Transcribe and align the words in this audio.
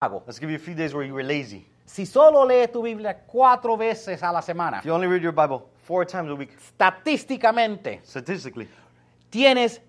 hago. 0.00 0.22
Let's 0.26 0.38
give 0.38 0.50
you 0.50 0.56
a 0.56 0.58
few 0.58 0.74
days 0.74 0.94
where 0.94 1.04
you 1.04 1.12
were 1.12 1.22
lazy. 1.22 1.66
Si 1.84 2.06
solo 2.06 2.46
lees 2.46 2.70
tu 2.70 2.82
Biblia 2.82 3.14
cuatro 3.14 3.76
veces 3.76 4.22
a 4.22 4.32
la 4.32 4.40
semana, 4.40 4.78
If 4.78 4.86
you 4.86 4.94
only 4.94 5.06
read 5.06 5.22
your 5.22 5.32
Bible 5.32 5.68
four 5.82 6.06
times 6.06 6.30
a 6.30 6.34
week, 6.34 6.56
estadísticamente 6.56 8.00
statistically, 8.04 8.66
tienes, 9.28 9.80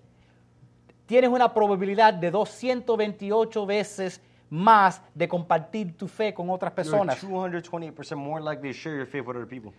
tienes 1.06 1.30
una 1.30 1.48
probabilidad 1.54 2.12
de 2.12 2.30
228 2.30 3.66
veces 3.66 4.20
más 4.50 5.00
de 5.14 5.26
compartir 5.26 5.96
tu 5.96 6.06
fe 6.06 6.34
con 6.34 6.50
otras 6.50 6.72
you're 6.72 6.90
personas. 6.90 7.22
228% 7.22 8.16
more 8.16 8.42
likely 8.42 8.70
to 8.70 8.78
share 8.78 8.96
your 8.96 9.06
faith 9.06 9.24
with 9.24 9.36
other 9.36 9.46
people. 9.46 9.72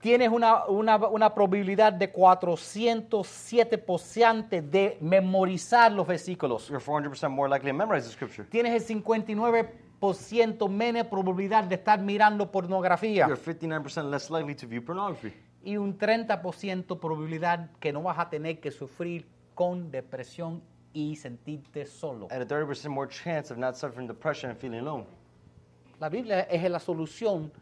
Tienes 0.00 0.30
una, 0.30 0.64
una, 0.66 0.96
una 0.96 1.34
probabilidad 1.34 1.92
de 1.92 2.10
407% 2.12 4.62
de 4.62 4.96
memorizar 5.00 5.92
los 5.92 6.06
versículos. 6.06 6.68
You're 6.68 6.80
400% 6.80 7.28
more 7.30 7.48
likely 7.50 7.70
to 7.70 7.76
memorize 7.76 8.06
the 8.06 8.12
scripture. 8.12 8.44
Tienes 8.48 8.72
el 8.72 8.82
59% 9.02 10.68
menos 10.70 11.06
probabilidad 11.06 11.64
de 11.64 11.74
estar 11.74 12.00
mirando 12.00 12.50
pornografía. 12.50 13.26
You're 13.26 13.36
59% 13.36 14.10
less 14.10 14.30
likely 14.30 14.54
to 14.54 14.66
view 14.66 14.82
pornography. 14.82 15.34
y 15.62 15.76
un 15.76 15.98
30% 15.98 16.98
probabilidad 16.98 17.70
que 17.78 17.92
no 17.92 18.02
vas 18.02 18.18
a 18.18 18.30
tener 18.30 18.60
que 18.60 18.70
sufrir 18.70 19.26
con 19.54 19.90
depresión 19.90 20.62
y 20.92 21.16
sentirte 21.16 21.86
solo. 21.86 22.28
And 22.30 22.42
a 22.42 22.46
30% 22.46 22.88
more 22.88 23.08
chance 23.08 23.52
of 23.52 23.58
not 23.58 23.76
suffering 23.76 24.08
depression 24.08 24.50
and 24.50 24.58
feeling 24.58 24.80
alone. 24.80 25.06
La 26.00 26.08
Biblia 26.08 26.40
es 26.40 26.68
la 26.70 26.80
solución 26.80 27.52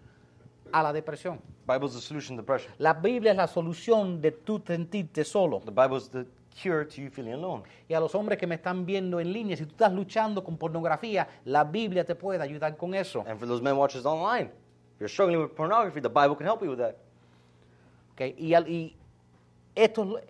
a 0.70 0.82
la 0.82 0.93
depresión. 0.93 1.41
Bible's 1.68 1.95
the 1.95 2.00
solution 2.00 2.36
to 2.36 2.42
depression. 2.42 2.72
La 2.78 2.95
Biblia 2.95 3.32
es 3.32 3.36
la 3.36 3.46
solución 3.46 4.20
de 4.22 4.32
tú 4.32 4.62
sentirte 4.66 5.24
solo. 5.24 5.60
The 5.60 5.70
Bible's 5.70 6.09
the 6.10 6.24
cure 6.62 6.84
to 6.86 7.00
you 7.00 7.10
feeling 7.10 7.32
alone. 7.34 7.62
Y 7.88 7.95
a 7.95 8.00
los 8.00 8.14
hombres 8.14 8.38
que 8.38 8.46
me 8.46 8.54
están 8.56 8.86
viendo 8.86 9.20
en 9.20 9.32
línea, 9.32 9.56
si 9.56 9.64
tú 9.64 9.73
estás 9.73 9.92
luchando 9.92 10.42
con 10.42 10.56
pornografía, 10.56 11.28
la 11.45 11.64
Biblia 11.64 12.04
te 12.04 12.14
puede 12.14 12.42
ayudar 12.42 12.76
con 12.76 12.95
eso. 12.95 13.24
And 13.28 13.38
for 13.38 13.46
those 13.46 13.62
men 13.62 13.76
watchers 13.76 14.06
online, 14.06 14.50
if 14.95 15.00
you're 15.00 15.09
struggling 15.09 15.40
with 15.40 15.50
pornography, 15.54 16.00
the 16.00 16.09
Bible 16.09 16.34
can 16.37 16.46
help 16.46 16.62
you 16.62 16.70
with 16.70 16.78
that. 16.78 16.96
¿ok? 18.15 18.34
Y, 18.38 18.54
al- 18.54 18.68
y 18.68 18.96
esto 19.74 20.21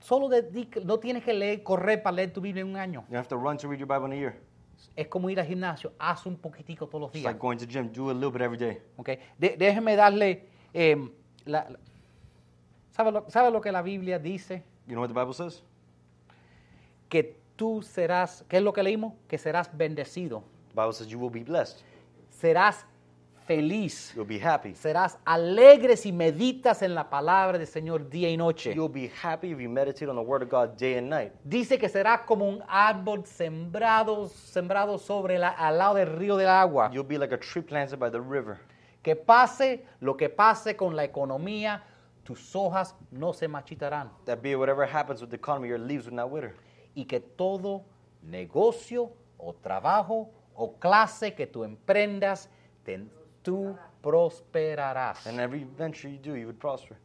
solo 0.00 0.28
dedica- 0.28 0.80
no 0.84 0.98
tienes 0.98 1.22
que 1.24 1.32
leer, 1.32 1.62
correr 1.62 2.02
para 2.02 2.16
leer 2.16 2.32
tu 2.32 2.40
Biblia 2.40 2.62
en 2.62 2.68
un 2.70 2.76
año. 2.76 3.04
You 3.10 3.16
have 3.16 3.28
to 3.28 3.36
run 3.36 3.56
to 3.58 3.68
read 3.68 3.78
your 3.78 3.88
Bible 3.88 4.06
in 4.06 4.12
a 4.12 4.16
year. 4.16 4.34
Es 4.94 5.08
como 5.08 5.28
ir 5.30 5.40
al 5.40 5.46
gimnasio, 5.46 5.92
haz 5.98 6.26
un 6.26 6.36
poquitico 6.36 6.86
todos 6.86 7.00
los 7.02 7.10
It's 7.10 7.20
días. 7.20 7.24
like 7.32 7.38
going 7.40 7.56
to 7.56 7.66
the 7.66 7.72
gym. 7.72 7.90
Do 7.92 8.10
a 8.10 8.14
little 8.14 8.30
bit 8.30 8.42
every 8.42 8.58
day. 8.58 8.78
¿ok? 8.96 9.08
De- 9.38 9.56
déjeme 9.56 9.96
darle, 9.96 10.46
eh, 10.74 10.96
la- 11.44 11.68
la- 11.70 11.78
¿sabe, 12.90 13.12
lo, 13.12 13.24
sabe 13.28 13.50
lo 13.50 13.60
que 13.60 13.72
la 13.72 13.82
Biblia 13.82 14.18
dice? 14.18 14.62
You 14.86 14.94
know 14.94 15.02
what 15.02 15.08
the 15.08 15.14
Bible 15.14 15.34
says? 15.34 15.62
Que 17.08 17.36
tú 17.56 17.82
serás, 17.82 18.44
¿qué 18.48 18.58
es 18.58 18.62
lo 18.62 18.72
que 18.72 18.82
leímos? 18.82 19.14
Que 19.28 19.38
serás 19.38 19.70
bendecido, 19.76 20.42
The 20.74 20.80
Bible 20.80 20.92
says 20.92 21.08
you 21.08 21.18
will 21.18 21.30
be 21.30 21.42
blessed. 21.42 21.78
serás 22.30 22.84
feliz, 23.46 24.12
You'll 24.14 24.26
be 24.26 24.38
happy. 24.38 24.74
serás 24.74 25.18
alegre 25.24 25.96
si 25.96 26.12
meditas 26.12 26.82
en 26.82 26.94
la 26.94 27.08
palabra 27.08 27.56
del 27.56 27.66
Señor 27.66 28.08
día 28.10 28.28
y 28.28 28.36
noche. 28.36 28.74
You'll 28.74 28.92
be 28.92 29.10
happy 29.22 29.52
if 29.52 29.58
you 29.58 29.70
meditate 29.70 30.06
on 30.10 30.16
the 30.16 30.22
Word 30.22 30.42
of 30.42 30.50
God 30.50 30.76
day 30.76 30.98
and 30.98 31.08
night. 31.08 31.32
Dice 31.44 31.78
que 31.78 31.88
serás 31.88 32.20
como 32.26 32.46
un 32.46 32.62
árbol 32.68 33.24
sembrado, 33.24 34.28
sembrado 34.28 34.98
sobre 34.98 35.38
la, 35.38 35.48
al 35.48 35.78
lado 35.78 35.94
del 35.94 36.08
río 36.18 36.36
del 36.36 36.48
agua. 36.50 36.90
You'll 36.92 37.06
be 37.08 37.16
like 37.16 37.32
a 37.34 37.38
tree 37.38 37.62
planted 37.62 37.98
by 37.98 38.10
the 38.10 38.20
river. 38.20 38.58
Que 39.08 39.16
pase 39.16 39.86
lo 40.00 40.18
que 40.18 40.28
pase 40.28 40.76
con 40.76 40.94
la 40.94 41.02
economía, 41.02 41.82
tus 42.24 42.54
hojas 42.54 42.94
no 43.10 43.32
se 43.32 43.48
marchitarán. 43.48 44.10
That 44.26 44.40
be 44.42 44.54
whatever 44.54 44.84
happens 44.86 45.22
with 45.22 45.30
the 45.30 45.36
economy, 45.36 45.66
your 45.68 45.78
leaves 45.78 46.04
will 46.06 46.14
not 46.16 46.30
wither. 46.30 46.54
y 46.94 47.06
que 47.06 47.18
todo 47.20 47.86
negocio 48.22 49.10
o 49.38 49.54
trabajo 49.54 50.28
o 50.54 50.74
clase 50.78 51.34
que 51.34 51.46
tú 51.46 51.64
emprendas, 51.64 52.50
te- 52.84 53.06
tú 53.42 53.74
prosperarás. 54.02 55.26
And 55.26 55.40
every 55.40 55.64
venture 55.64 56.10
you 56.10 56.18
do, 56.18 56.36
you 56.36 56.44
would 56.46 56.58
prosper. 56.58 56.98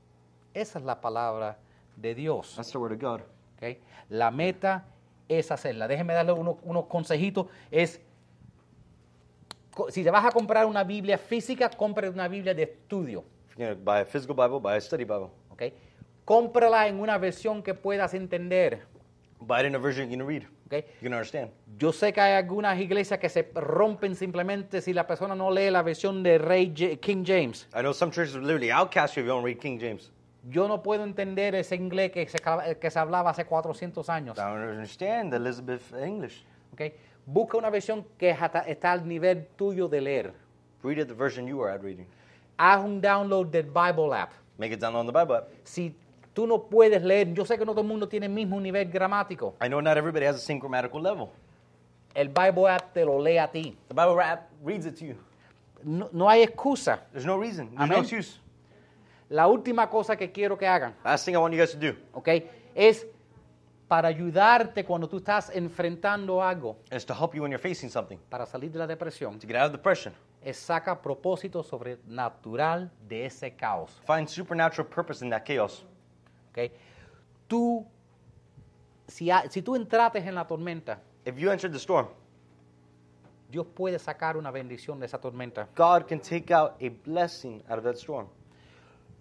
Esa 0.53 0.79
es 0.79 0.83
la 0.83 0.99
palabra 0.99 1.57
de 1.95 2.13
Dios. 2.15 2.53
That's 2.57 2.71
the 2.73 2.79
Word 2.79 2.91
of 2.91 2.99
God. 2.99 3.21
¿ok? 3.61 3.77
La 4.09 4.29
meta 4.29 4.83
es 5.29 5.51
hacerla. 5.51 5.87
Déjeme 5.87 6.13
darle 6.13 6.33
unos, 6.33 6.57
unos 6.63 6.87
consejitos. 6.87 7.47
Es, 7.71 8.01
si 9.89 10.03
te 10.03 10.11
vas 10.11 10.25
a 10.25 10.31
comprar 10.31 10.65
una 10.65 10.83
Biblia 10.83 11.17
física, 11.17 11.69
compre 11.69 12.09
una 12.09 12.27
Biblia 12.27 12.53
de 12.53 12.63
estudio. 12.63 13.23
If 13.51 13.57
you're 13.57 13.75
buy 13.75 13.99
a 14.01 14.05
physical 14.05 14.35
Bible, 14.35 14.59
buy 14.59 14.75
a 14.77 14.81
study 14.81 15.03
Bible. 15.03 15.29
¿ok? 15.49 15.63
Cómprala 16.25 16.87
en 16.87 16.99
una 16.99 17.17
versión 17.17 17.61
que 17.61 17.73
puedas 17.73 18.13
entender. 18.13 18.81
Buy 19.39 19.61
it 19.61 19.65
in 19.67 19.75
a 19.75 19.77
version 19.79 20.09
you 20.09 20.17
can 20.17 20.25
read. 20.27 20.43
¿ok? 20.67 20.85
You 21.01 21.09
can 21.09 21.13
understand. 21.13 21.51
Yo 21.77 21.91
sé 21.91 22.13
que 22.13 22.21
hay 22.21 22.33
algunas 22.33 22.79
iglesias 22.79 23.19
que 23.19 23.29
se 23.29 23.51
rompen 23.53 24.15
simplemente 24.15 24.81
si 24.81 24.93
la 24.93 25.05
persona 25.05 25.35
no 25.35 25.51
lee 25.51 25.69
la 25.69 25.81
versión 25.83 26.23
de 26.23 26.37
Rey 26.37 26.73
Ja- 26.75 26.95
King 26.97 27.23
James. 27.25 27.67
I 27.75 27.79
know 27.81 27.93
some 27.93 28.11
churches 28.11 28.35
literally 28.35 28.71
outcast 28.71 29.15
you 29.15 29.21
if 29.21 29.27
you 29.27 29.33
don't 29.33 29.43
read 29.45 29.57
King 29.59 29.77
James. 29.79 30.11
Yo 30.49 30.67
no 30.67 30.81
puedo 30.83 31.03
entender 31.03 31.55
ese 31.55 31.75
inglés 31.75 32.11
que 32.11 32.27
se, 32.27 32.37
que 32.79 32.91
se 32.91 32.99
hablaba 32.99 33.29
hace 33.31 33.45
400 33.45 34.09
años. 34.09 34.37
I 34.37 34.41
don't 34.41 34.61
understand 34.71 35.31
the 35.31 35.37
Elizabeth 35.37 35.81
English. 35.93 36.43
¿ok? 36.73 36.81
Busca 37.25 37.57
una 37.57 37.69
versión 37.69 38.05
que 38.17 38.35
está 38.67 38.91
al 38.91 39.07
nivel 39.07 39.47
tuyo 39.55 39.87
de 39.87 40.01
leer. 40.01 40.33
Read 40.83 40.97
it 40.97 41.07
the 41.07 41.13
version 41.13 41.47
you 41.47 41.61
are 41.63 41.73
at 41.73 41.81
reading. 41.81 42.05
Haz 42.57 42.83
un 42.83 43.01
download 43.01 43.47
del 43.47 43.63
Bible 43.63 44.13
app. 44.13 44.31
Make 44.57 44.73
it 44.73 44.79
download 44.79 45.01
on 45.01 45.07
the 45.07 45.13
Bible 45.13 45.35
app. 45.37 45.49
Si 45.63 45.95
tú 46.33 46.45
no 46.45 46.63
puedes 46.63 47.01
leer, 47.01 47.33
yo 47.33 47.45
sé 47.45 47.57
que 47.57 47.65
no 47.65 47.71
todo 47.71 47.81
el 47.81 47.87
mundo 47.87 48.07
tiene 48.07 48.25
el 48.25 48.31
mismo 48.33 48.59
nivel 48.59 48.89
gramático. 48.89 49.55
I 49.61 49.67
know 49.67 49.81
not 49.81 49.97
everybody 49.97 50.25
has 50.25 50.35
the 50.35 50.41
same 50.41 50.59
grammatical 50.59 51.01
level. 51.01 51.29
El 52.13 52.27
Bible 52.27 52.67
app 52.67 52.93
te 52.93 53.05
lo 53.05 53.19
lee 53.19 53.37
a 53.37 53.49
ti. 53.49 53.77
The 53.87 53.93
Bible 53.93 54.21
app 54.21 54.49
reads 54.63 54.85
it 54.85 54.97
to 54.99 55.05
you. 55.05 55.15
No, 55.83 56.09
no 56.11 56.29
hay 56.29 56.43
excusa. 56.43 57.01
There's 57.11 57.25
no 57.25 57.37
reason. 57.37 57.69
There's 57.69 57.81
Amen. 57.81 57.97
no 57.97 58.01
excuse. 58.01 58.39
La 59.29 59.47
última 59.47 59.89
cosa 59.89 60.15
que 60.15 60.31
quiero 60.31 60.57
que 60.57 60.67
hagan 60.67 60.93
Last 61.03 61.25
thing 61.25 61.33
I 61.33 61.37
want 61.37 61.53
you 61.53 61.59
guys 61.59 61.71
to 61.71 61.79
do 61.79 61.95
¿ok? 62.13 62.27
Es 62.75 63.07
para 63.87 64.07
ayudarte 64.07 64.83
cuando 64.85 65.07
tú 65.07 65.17
estás 65.17 65.49
enfrentando 65.53 66.41
algo, 66.41 66.77
is 66.91 67.05
to 67.05 67.13
help 67.13 67.33
you 67.33 67.41
when 67.41 67.51
you're 67.51 67.61
facing 67.61 67.89
something, 67.89 68.17
para 68.29 68.45
salir 68.45 68.71
de 68.71 68.79
la 68.79 68.87
depresión, 68.87 69.39
to 69.39 69.47
get 69.47 69.55
out 69.55 69.67
of 69.67 69.71
depression. 69.71 70.13
es 70.41 70.57
saca 70.57 71.01
propósito 71.01 71.63
sobrenatural 71.63 72.91
de 73.07 73.25
ese 73.25 73.55
caos, 73.55 74.01
Find 74.05 74.27
supernatural 74.27 74.87
purpose 74.87 75.23
in 75.23 75.29
that 75.29 75.43
chaos. 75.45 75.85
¿ok? 76.51 76.71
Tú, 77.47 77.85
si, 79.07 79.29
si 79.49 79.61
tú 79.61 79.75
entrates 79.75 80.25
en 80.25 80.35
la 80.35 80.45
tormenta, 80.45 80.99
If 81.25 81.37
you 81.37 81.51
entered 81.51 81.71
the 81.71 81.79
storm, 81.79 82.07
Dios 83.49 83.67
puede 83.67 83.99
sacar 83.99 84.35
una 84.35 84.51
bendición 84.51 84.99
de 84.99 85.05
esa 85.05 85.19
tormenta. 85.19 85.69
God 85.75 86.07
can 86.07 86.19
take 86.19 86.51
out 86.51 86.73
a 86.81 86.89
blessing 87.05 87.61
out 87.69 87.77
of 87.77 87.83
that 87.83 87.95
storm. 87.95 88.27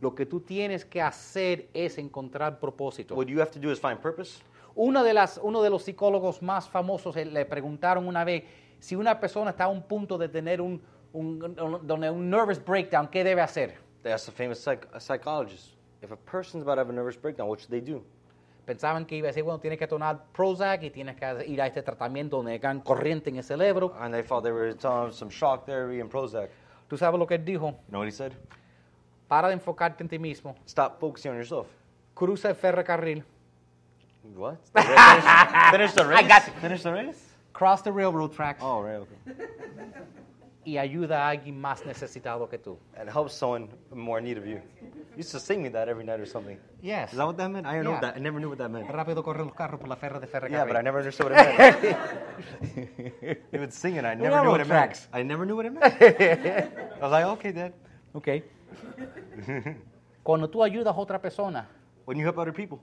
Lo 0.00 0.14
que 0.14 0.26
tú 0.26 0.40
tienes 0.40 0.84
que 0.84 1.00
hacer 1.00 1.68
es 1.72 1.98
encontrar 1.98 2.58
propósito. 2.58 3.14
What 3.14 3.26
you 3.26 3.40
have 3.40 3.52
to 3.52 3.60
do 3.60 3.70
is 3.70 3.78
find 3.78 4.00
purpose. 4.00 4.42
Una 4.74 5.02
de 5.02 5.12
las, 5.14 5.38
uno 5.42 5.62
de 5.62 5.70
los 5.70 5.82
psicólogos 5.82 6.40
más 6.42 6.68
famosos 6.68 7.16
eh, 7.16 7.24
le 7.26 7.44
preguntaron 7.44 8.06
una 8.06 8.24
vez 8.24 8.44
si 8.78 8.96
una 8.96 9.18
persona 9.20 9.50
está 9.50 9.64
a 9.64 9.68
un 9.68 9.82
punto 9.82 10.16
de 10.18 10.28
tener 10.28 10.60
un, 10.60 10.80
un, 11.12 11.42
un- 11.60 12.04
un 12.04 12.30
nervous 12.30 12.62
breakdown, 12.64 13.06
¿qué 13.08 13.22
debe 13.22 13.40
hacer? 13.42 13.74
They 14.02 14.12
asked 14.12 14.28
a 14.32 14.36
famous 14.36 14.58
psych- 14.58 14.88
a 14.92 14.98
psychologist 15.00 15.76
if 16.02 16.10
a 16.10 16.16
person's 16.16 16.62
about 16.64 16.74
to 16.76 16.80
have 16.80 16.90
a 16.90 16.92
nervous 16.92 17.16
breakdown, 17.20 17.48
what 17.48 17.60
should 17.60 17.70
they 17.70 17.80
do? 17.80 18.02
Pensaban 18.66 19.06
que 19.06 19.16
iba 19.16 19.26
a 19.26 19.30
decir, 19.30 19.42
bueno, 19.44 19.58
tienes 19.60 19.78
que 19.78 19.86
tomar 19.86 20.24
Prozac 20.32 20.82
y 20.84 20.90
tienes 20.90 21.16
que 21.16 21.46
ir 21.46 21.60
a 21.60 21.66
este 21.66 21.82
tratamiento 21.82 22.36
donde 22.38 22.54
hagan 22.54 22.80
corriente 22.80 23.28
en 23.30 23.36
el 23.36 23.44
cerebro. 23.44 23.92
And 24.00 24.14
they 24.14 24.22
thought 24.22 24.42
they 24.44 24.52
were 24.52 24.72
telling 24.74 25.12
some 25.12 25.30
shock 25.30 25.64
therapy 25.66 26.00
and 26.00 26.08
Prozac. 26.10 26.48
¿Tú 26.88 26.96
sabes 26.96 27.18
lo 27.18 27.26
que 27.26 27.34
él 27.36 27.44
dijo? 27.44 27.70
You 27.70 27.76
know 27.90 28.00
what 28.00 28.06
he 28.06 28.12
said? 28.12 28.32
Para 29.28 29.48
de 29.48 29.54
enfocarte 29.54 30.02
en 30.04 30.08
ti 30.08 30.18
mismo. 30.18 30.54
Stop 30.66 30.98
focusing 31.00 31.30
on 31.32 31.36
yourself. 31.38 31.66
Cruza 32.14 32.50
el 32.50 32.54
ferrocarril. 32.54 33.24
What? 34.22 34.58
finish, 34.74 35.70
finish 35.70 35.92
the 35.92 36.06
race? 36.06 36.18
I 36.18 36.28
got 36.28 36.46
you. 36.46 36.52
Finish 36.60 36.82
the 36.82 36.92
race? 36.92 37.28
Cross 37.52 37.82
the 37.82 37.92
railroad 37.92 38.32
tracks. 38.32 38.60
Oh, 38.62 38.80
right, 38.80 38.96
okay. 38.96 39.34
Y 40.64 40.78
ayuda 40.78 41.26
a 41.26 41.30
alguien 41.30 41.60
más 41.60 41.84
necesitado 41.84 42.48
que 42.48 42.56
tú. 42.58 42.78
And 42.96 43.10
help 43.10 43.30
someone 43.30 43.68
more 43.92 44.18
in 44.18 44.24
need 44.24 44.38
of 44.38 44.46
you. 44.46 44.60
You 44.80 45.18
used 45.18 45.32
to 45.32 45.40
sing 45.40 45.60
me 45.60 45.68
that 45.70 45.88
every 45.88 46.04
night 46.04 46.20
or 46.20 46.26
something. 46.26 46.56
Yes. 46.80 47.10
Is 47.10 47.18
that 47.18 47.26
what 47.26 47.36
that 47.36 47.50
meant? 47.50 47.66
I 47.66 47.72
didn't 47.72 47.84
know 47.84 48.00
that. 48.00 48.14
I 48.16 48.20
never 48.20 48.38
knew 48.38 48.48
what 48.48 48.58
that 48.58 48.70
meant. 48.70 48.88
Rápido 48.88 49.24
corren 49.24 49.46
los 49.46 49.54
carros 49.54 49.80
por 49.80 49.88
la 49.88 49.96
ferra 49.96 50.20
de 50.20 50.26
ferrocarril. 50.28 50.52
Yeah, 50.52 50.64
but 50.64 50.76
I 50.76 50.82
never 50.82 50.98
understood 50.98 51.30
what 51.30 51.38
it 51.38 51.58
meant. 51.58 53.38
he 53.50 53.58
would 53.58 53.72
sing 53.72 53.96
it. 53.96 54.04
I 54.04 54.14
never 54.14 54.40
knew 54.42 54.50
what 54.50 54.60
it 54.60 54.68
Railroad 54.68 54.88
meant. 54.88 55.08
I 55.12 55.22
never 55.22 55.44
knew 55.44 55.56
what 55.56 55.66
it 55.66 55.72
meant. 55.72 55.94
I 56.00 57.02
was 57.02 57.10
like, 57.10 57.24
okay, 57.24 57.52
Dad. 57.52 57.72
Ok. 58.14 58.44
Cuando 60.22 60.48
tú 60.48 60.62
ayudas 60.62 60.94
a 60.94 60.98
otra 60.98 61.20
persona, 61.20 61.66
When 62.04 62.16
you 62.16 62.24
help 62.24 62.38
other 62.38 62.52
people, 62.52 62.80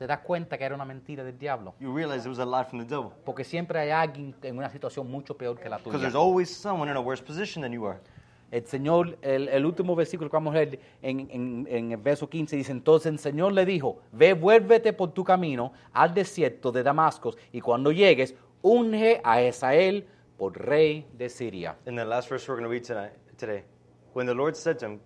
te 0.00 0.06
das 0.06 0.20
cuenta 0.20 0.56
que 0.56 0.64
era 0.64 0.74
una 0.74 0.86
mentira 0.86 1.22
del 1.22 1.36
diablo. 1.38 1.74
you 1.78 1.94
realize 1.94 2.24
it 2.24 2.30
was 2.30 2.38
a 2.38 2.46
lie 2.46 2.64
from 2.64 2.78
the 2.80 2.86
devil. 2.86 3.10
Porque 3.22 3.44
siempre 3.44 3.78
hay 3.78 3.90
alguien 3.90 4.34
en 4.42 4.56
una 4.56 4.70
situación 4.70 5.10
mucho 5.10 5.36
peor 5.36 5.58
que 5.58 5.68
la 5.68 5.76
Because 5.76 5.92
tuya. 5.98 6.00
there's 6.00 6.14
always 6.14 6.48
someone 6.48 6.90
in 6.90 6.96
a 6.96 7.00
worse 7.00 7.22
position 7.22 7.60
than 7.60 7.70
you 7.72 7.84
are. 7.86 8.00
El 8.50 8.64
Señor, 8.66 9.18
el, 9.20 9.48
el 9.48 9.66
último 9.66 9.94
versículo 9.94 10.30
que 10.30 10.36
vamos 10.36 10.54
a 10.54 10.58
leer 10.58 10.80
en, 11.02 11.28
en- 11.30 11.66
en 11.70 11.92
el 11.92 11.98
verso 11.98 12.28
15 12.30 12.56
dice, 12.56 12.72
entonces 12.72 13.12
el 13.12 13.18
Señor 13.18 13.52
le 13.52 13.66
dijo, 13.66 13.98
ve, 14.10 14.32
vuélvete 14.32 14.94
por 14.94 15.12
tu 15.12 15.22
camino 15.22 15.72
al 15.92 16.14
desierto 16.14 16.72
de 16.72 16.82
Damasco 16.82 17.34
y 17.52 17.60
cuando 17.60 17.92
llegues, 17.92 18.34
unge 18.62 19.20
a 19.22 19.42
Esael 19.42 20.06
por 20.38 20.56
rey 20.58 21.06
de 21.12 21.28
Siria. 21.28 21.76
In 21.86 21.94
the 21.94 22.04
last 22.06 22.30
verse 22.30 22.48
we're 22.50 22.56
going 22.58 22.64
to 22.64 22.70
read 22.70 22.82
tonight, 22.84 23.12
today, 23.36 23.64
when 24.14 24.26
the 24.26 24.34
Lord 24.34 24.56
said 24.56 24.78
to 24.78 24.86
him, 24.86 25.00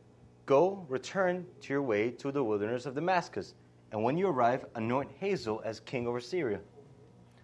Go, 0.46 0.86
return 0.88 1.44
to 1.62 1.72
your 1.72 1.82
way 1.82 2.12
to 2.12 2.30
the 2.30 2.40
wilderness 2.42 2.86
of 2.86 2.94
Damascus, 2.94 3.54
and 3.94 4.02
when 4.02 4.18
you 4.18 4.28
arrive, 4.28 4.66
anoint 4.74 5.08
Hazael 5.20 5.62
as 5.64 5.78
king 5.78 6.08
over 6.08 6.20
Syria. 6.20 6.60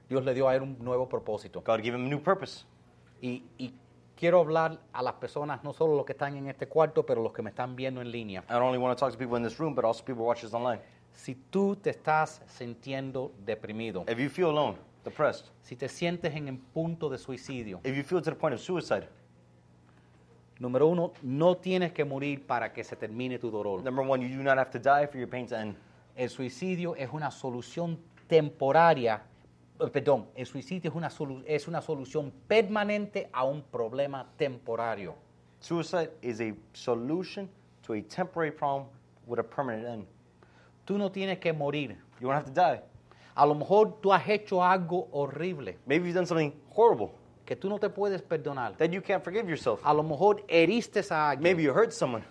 Dios 0.08 0.24
le 0.24 0.34
dio 0.34 0.48
a 0.48 0.56
él 0.56 0.62
un 0.62 0.76
nuevo 0.80 1.08
propósito. 1.08 1.62
God 1.62 1.80
gave 1.80 1.94
him 1.94 2.06
a 2.06 2.08
new 2.08 2.18
purpose. 2.18 2.64
Y, 3.22 3.44
y 3.56 3.72
quiero 4.16 4.40
hablar 4.40 4.80
a 4.92 5.00
las 5.00 5.14
personas, 5.14 5.62
no 5.62 5.72
solo 5.72 5.94
los 5.94 6.04
que 6.04 6.12
están 6.12 6.36
en 6.36 6.48
este 6.48 6.66
cuarto, 6.66 7.06
pero 7.06 7.22
los 7.22 7.32
que 7.32 7.42
me 7.42 7.50
están 7.50 7.76
viendo 7.76 8.00
en 8.00 8.10
línea. 8.10 8.42
I 8.48 8.54
don't 8.54 8.64
only 8.64 8.78
want 8.78 8.98
to 8.98 9.00
talk 9.00 9.12
to 9.12 9.18
people 9.18 9.36
in 9.36 9.44
this 9.44 9.60
room, 9.60 9.76
but 9.76 9.84
also 9.84 10.02
people 10.02 10.24
watching 10.24 10.48
this 10.48 10.54
online. 10.54 10.80
Si 11.12 11.36
tú 11.36 11.76
te 11.76 11.90
estás 11.90 12.42
sintiendo 12.48 13.30
deprimido, 13.44 14.04
If 14.08 14.18
you 14.18 14.28
feel 14.28 14.48
alone, 14.48 14.76
depressed, 15.04 15.52
si 15.62 15.76
te 15.76 15.88
sientes 15.88 16.34
en 16.34 16.48
el 16.48 16.58
punto 16.58 17.08
de 17.08 17.18
suicidio, 17.18 17.80
if 17.84 17.94
you 17.94 18.02
feel 18.02 18.20
to 18.20 18.30
the 18.30 18.36
point 18.36 18.54
of 18.54 18.60
suicide, 18.60 19.08
número 20.58 20.88
uno, 20.88 21.12
no 21.22 21.56
tienes 21.58 21.92
que 21.92 22.04
morir 22.04 22.44
para 22.44 22.72
que 22.72 22.82
se 22.82 22.96
termine 22.96 23.38
tu 23.38 23.52
dolor. 23.52 23.84
number 23.84 24.04
one, 24.04 24.20
you 24.20 24.36
do 24.36 24.42
not 24.42 24.58
have 24.58 24.70
to 24.72 24.80
die 24.80 25.06
for 25.06 25.18
your 25.18 25.28
pain 25.28 25.46
to 25.46 25.56
end. 25.56 25.76
El 26.20 26.28
suicidio 26.28 26.94
es 26.96 27.08
una 27.14 27.30
solución 27.30 27.98
temporaria, 28.26 29.22
eh, 29.80 29.86
perdón, 29.88 30.26
el 30.34 30.44
suicidio 30.44 30.90
es 30.90 30.94
una, 30.94 31.08
solu- 31.08 31.42
es 31.46 31.66
una 31.66 31.80
solución 31.80 32.30
permanente 32.46 33.30
a 33.32 33.44
un 33.44 33.62
problema 33.62 34.26
temporario. 34.36 35.14
Suicide 35.60 36.10
is 36.20 36.42
a 36.42 36.52
solution 36.74 37.48
to 37.86 37.94
a 37.94 38.02
temporary 38.02 38.50
problem 38.52 38.84
with 39.26 39.38
a 39.38 39.42
permanent 39.42 39.86
end. 39.86 40.06
Tú 40.84 40.98
no 40.98 41.10
tienes 41.10 41.38
que 41.38 41.54
morir. 41.54 41.96
You 42.20 42.28
don't 42.28 42.36
have 42.36 42.44
to 42.44 42.52
die. 42.52 42.82
A 43.34 43.46
lo 43.46 43.54
mejor 43.54 43.98
tú 44.02 44.12
has 44.12 44.28
hecho 44.28 44.62
algo 44.62 45.08
horrible 45.12 45.78
Maybe 45.86 46.04
you've 46.08 46.14
done 46.14 46.26
something 46.26 46.52
horrible 46.76 47.12
que 47.46 47.56
tú 47.56 47.70
no 47.70 47.78
te 47.78 47.88
puedes 47.88 48.20
perdonar. 48.20 48.76
that 48.76 48.90
you 48.90 49.00
can't 49.00 49.24
forgive 49.24 49.48
yourself. 49.48 49.80
A 49.86 49.94
lo 49.94 50.02
mejor 50.02 50.44
heriste 50.48 51.00
a 51.10 51.30
alguien. 51.30 51.42
Maybe 51.42 51.62
you 51.62 51.72
hurt 51.72 51.92
someone. 51.92 52.24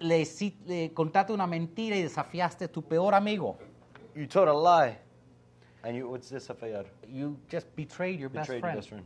Le, 0.00 0.24
le 0.66 0.92
contaste 0.94 1.32
una 1.32 1.46
mentira 1.46 1.96
y 1.96 2.02
desafiaste 2.02 2.66
a 2.66 2.68
tu 2.68 2.82
peor 2.82 3.14
amigo. 3.14 3.56
You 4.14 4.26
told 4.26 4.48
a 4.48 4.52
lie. 4.52 4.98
And 5.82 5.96
you, 5.96 6.08
what's 6.08 6.28
this, 6.28 6.48
Afayad? 6.48 6.86
You 7.08 7.36
just 7.48 7.66
betrayed 7.76 8.18
your 8.20 8.28
best 8.30 8.48
Betrayed 8.48 8.62
your 8.62 8.62
friend. 8.62 8.76
best 8.78 8.88
friend. 8.88 9.04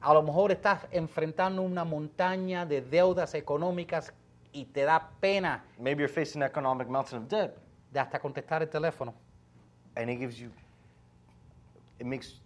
A 0.00 0.14
lo 0.14 0.22
mejor 0.22 0.52
estás 0.52 0.86
enfrentando 0.92 1.62
una 1.62 1.84
montaña 1.84 2.64
de 2.66 2.80
deudas 2.82 3.34
económicas 3.34 4.12
y 4.52 4.64
te 4.66 4.82
da 4.84 5.10
pena 5.20 5.64
Maybe 5.78 6.00
you're 6.02 6.08
facing 6.12 6.42
an 6.42 6.48
economic 6.48 6.88
mountain 6.88 7.18
of 7.22 7.28
debt, 7.28 7.56
de 7.92 7.98
hasta 8.00 8.18
contestar 8.20 8.62
el 8.62 8.68
teléfono. 8.68 9.12
and 9.96 10.08
it 10.08 10.16
gives 10.16 10.38
you, 10.40 10.50
it 11.98 12.06
makes, 12.06 12.40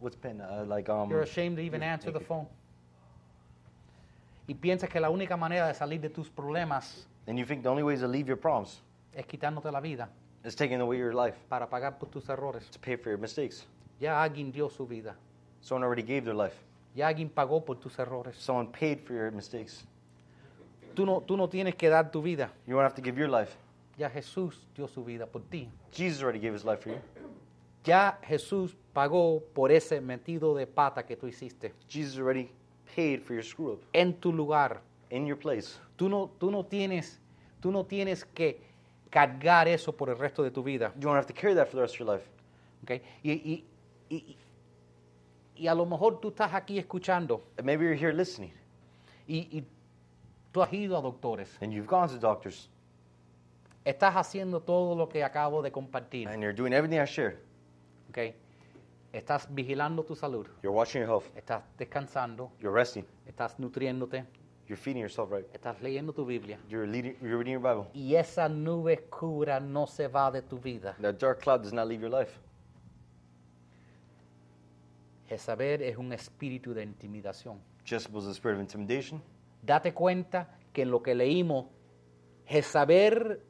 what's 0.00 0.16
pain? 0.16 0.40
Uh, 0.42 0.64
like, 0.68 0.90
um, 0.90 1.08
You're 1.10 1.22
ashamed 1.22 1.56
to 1.56 1.62
even 1.62 1.82
answer 1.82 2.10
the 2.10 2.20
phone. 2.20 2.46
Y 4.46 4.54
piensas 4.54 4.88
que 4.90 5.00
la 5.00 5.10
única 5.10 5.36
manera 5.36 5.68
de 5.68 5.74
salir 5.74 6.00
de 6.00 6.10
tus 6.10 6.28
problemas 6.28 7.06
and 7.26 7.38
you 7.38 7.44
think 7.44 7.62
the 7.62 7.68
only 7.68 7.82
way 7.82 7.96
to 7.96 8.08
leave 8.08 8.26
your 8.26 8.36
problems 8.38 8.82
es 9.14 9.26
quitándote 9.26 9.70
la 9.70 9.80
vida 9.80 10.08
is 10.44 10.56
taking 10.56 10.80
away 10.80 10.98
your 10.98 11.14
life 11.14 11.36
para 11.48 11.68
pagar 11.68 11.98
por 11.98 12.08
tus 12.08 12.28
errores. 12.28 12.68
to 12.70 12.78
pay 12.78 12.96
for 12.96 13.10
your 13.10 13.18
mistakes. 13.18 13.66
Ya 14.00 14.20
alguien 14.20 14.50
dio 14.50 14.68
su 14.68 14.86
vida. 14.86 15.14
Someone 15.60 15.84
already 15.84 16.02
gave 16.02 16.24
their 16.24 16.34
life. 16.34 16.56
Ya 16.94 17.06
alguien 17.06 17.30
pagó 17.30 17.64
por 17.64 17.76
tus 17.76 17.98
errores. 17.98 18.36
Someone 18.36 18.66
paid 18.66 19.00
for 19.06 19.14
your 19.14 19.30
mistakes. 19.30 19.84
Tú 20.94 21.06
no, 21.06 21.20
tú 21.20 21.36
no 21.36 21.48
tienes 21.48 21.76
que 21.76 21.88
dar 21.88 22.10
tu 22.10 22.20
vida. 22.20 22.50
You 22.66 22.74
don't 22.74 22.84
have 22.84 22.94
to 22.96 23.02
give 23.02 23.16
your 23.16 23.28
life. 23.28 23.56
Ya 23.96 24.10
Jesús 24.10 24.66
dio 24.74 24.88
su 24.88 25.04
vida 25.04 25.26
por 25.26 25.42
ti. 25.42 25.70
Jesus 25.92 26.22
already 26.22 26.40
gave 26.40 26.54
his 26.54 26.64
life 26.64 26.82
for 26.82 26.90
you. 26.90 26.98
Ya 27.84 28.18
Jesús 28.22 28.76
pagó 28.92 29.42
por 29.54 29.70
ese 29.70 30.00
metido 30.00 30.54
de 30.54 30.66
pata 30.66 31.04
que 31.04 31.16
tú 31.16 31.26
hiciste 31.26 31.72
Jesus 31.88 32.18
already 32.18 32.50
paid 32.94 33.20
for 33.22 33.34
your 33.34 33.42
screw 33.44 33.72
up 33.72 33.80
en 33.94 34.12
tu 34.14 34.32
lugar. 34.32 34.80
in 35.10 35.26
your 35.26 35.36
place. 35.38 35.78
Tú 35.96 36.08
no, 36.08 36.30
tú 36.38 36.50
no 36.50 36.64
tienes, 36.64 37.18
tú 37.60 37.70
no 37.70 37.84
tienes 37.84 38.24
que 38.24 38.58
cargar 39.10 39.68
eso 39.68 39.92
por 39.92 40.08
el 40.08 40.16
resto 40.16 40.42
de 40.42 40.50
tu 40.50 40.62
vida. 40.62 40.92
You 40.96 41.02
don't 41.02 41.16
have 41.16 41.26
to 41.26 41.34
carry 41.34 41.54
that 41.54 41.66
for 41.68 41.76
the 41.76 41.82
rest 41.82 41.94
of 41.94 42.00
your 42.00 42.08
life. 42.14 42.26
¿ok? 42.82 43.02
Y, 43.22 43.30
y- 43.32 43.64
y- 44.08 44.36
y 45.54 45.66
a 45.68 45.74
lo 45.74 45.84
mejor 45.84 46.18
tú 46.18 46.28
estás 46.28 46.52
aquí 46.54 46.78
escuchando 46.78 47.42
And 47.58 47.66
maybe 47.66 47.84
you're 47.84 47.94
here 47.94 48.12
listening, 48.12 48.52
y, 49.28 49.48
y 49.58 49.64
tú 50.50 50.62
has 50.62 50.72
ido 50.72 50.96
a 50.96 51.02
doctores. 51.02 51.50
and 51.60 51.72
you've 51.72 51.86
gone 51.86 52.08
to 52.08 52.18
doctors, 52.18 52.68
Estás 53.84 54.14
haciendo 54.16 54.60
todo 54.62 54.94
lo 54.96 55.08
que 55.08 55.22
acabo 55.24 55.60
de 55.60 55.70
compartir. 55.70 56.26
and 56.28 56.40
you're 56.42 56.54
doing 56.54 56.72
everything 56.72 56.98
I 57.00 57.04
shared. 57.04 57.36
¿ok? 58.10 58.34
Estás 59.12 59.46
vigilando 59.50 60.04
tu 60.04 60.14
salud. 60.16 60.46
You're 60.62 60.74
watching 60.74 61.02
your 61.02 61.08
health. 61.10 61.36
Estás 61.36 61.62
descansando. 61.76 62.50
You're 62.60 62.74
resting. 62.74 63.04
Estás 63.26 63.58
nutriéndote. 63.58 64.24
You're 64.66 64.80
feeding 64.80 65.02
yourself 65.02 65.30
right. 65.30 65.46
Estás 65.52 65.82
leyendo 65.82 66.14
tu 66.14 66.24
Biblia. 66.24 66.58
You're, 66.68 66.86
leading, 66.86 67.16
you're 67.20 67.36
reading 67.36 67.52
your 67.52 67.60
Bible. 67.60 67.90
Y 67.92 68.14
esa 68.14 68.48
nube 68.48 68.94
oscura 68.94 69.60
no 69.60 69.86
se 69.86 70.08
va 70.08 70.30
de 70.30 70.40
tu 70.40 70.58
vida. 70.58 70.96
That 71.02 71.18
dark 71.18 71.42
cloud 71.42 71.62
does 71.62 71.74
not 71.74 71.88
leave 71.88 72.00
your 72.00 72.10
life. 72.10 72.38
Jezabel 75.28 75.82
es 75.82 75.96
un 75.98 76.12
espíritu 76.12 76.72
de 76.72 76.82
intimidación. 76.82 77.58
Jezebel 77.84 78.20
is 78.20 78.26
the 78.26 78.34
spirit 78.34 78.54
of 78.54 78.60
intimidation. 78.60 79.22
Date 79.62 79.92
cuenta 79.92 80.48
que 80.72 80.82
en 80.82 80.90
lo 80.90 81.02
que 81.02 81.14
leímos, 81.14 81.66
Jezabel 82.46 83.40